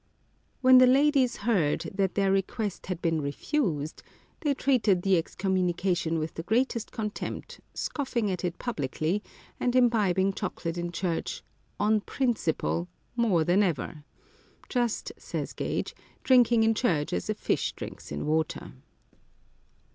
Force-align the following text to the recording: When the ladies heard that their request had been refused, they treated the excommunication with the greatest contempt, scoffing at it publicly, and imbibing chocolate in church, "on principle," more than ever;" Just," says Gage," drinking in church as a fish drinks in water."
When 0.61 0.79
the 0.79 0.87
ladies 0.87 1.37
heard 1.45 1.81
that 1.93 2.15
their 2.15 2.31
request 2.31 2.87
had 2.87 3.03
been 3.03 3.21
refused, 3.21 4.01
they 4.39 4.55
treated 4.55 5.03
the 5.03 5.15
excommunication 5.15 6.17
with 6.17 6.33
the 6.33 6.41
greatest 6.41 6.91
contempt, 6.91 7.59
scoffing 7.75 8.31
at 8.31 8.43
it 8.43 8.57
publicly, 8.57 9.21
and 9.59 9.75
imbibing 9.75 10.33
chocolate 10.33 10.75
in 10.75 10.91
church, 10.91 11.43
"on 11.79 12.01
principle," 12.01 12.87
more 13.15 13.43
than 13.43 13.61
ever;" 13.61 14.03
Just," 14.69 15.11
says 15.19 15.53
Gage," 15.53 15.93
drinking 16.23 16.63
in 16.63 16.73
church 16.73 17.13
as 17.13 17.29
a 17.29 17.35
fish 17.35 17.73
drinks 17.73 18.11
in 18.11 18.25
water." 18.25 18.71